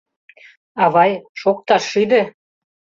[0.83, 2.21] Авай, шокташ шӱдӧ.